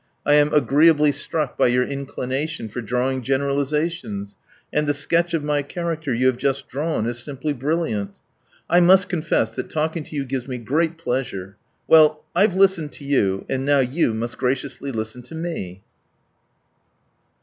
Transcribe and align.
"I 0.25 0.33
am 0.33 0.51
agreeably 0.51 1.11
struck 1.11 1.59
by 1.59 1.67
your 1.67 1.83
inclination 1.85 2.69
for 2.69 2.81
drawing 2.81 3.21
generalizations, 3.21 4.35
and 4.73 4.87
the 4.87 4.95
sketch 4.95 5.35
of 5.35 5.43
my 5.43 5.61
character 5.61 6.11
you 6.11 6.25
have 6.25 6.37
just 6.37 6.67
drawn 6.67 7.05
is 7.05 7.19
simply 7.19 7.53
brilliant. 7.53 8.17
I 8.67 8.79
must 8.79 9.09
confess 9.09 9.51
that 9.51 9.69
talking 9.69 10.03
to 10.05 10.15
you 10.15 10.25
gives 10.25 10.47
me 10.47 10.57
great 10.57 10.97
pleasure. 10.97 11.55
Well, 11.87 12.23
I've 12.35 12.55
listened 12.55 12.93
to 12.93 13.03
you, 13.05 13.45
and 13.47 13.63
now 13.63 13.81
you 13.81 14.15
must 14.15 14.39
graciously 14.39 14.91
listen 14.91 15.21
to 15.21 15.35
me." 15.35 15.83